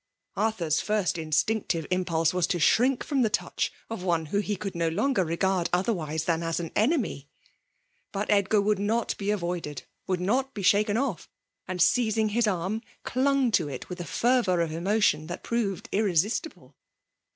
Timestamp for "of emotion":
14.61-15.27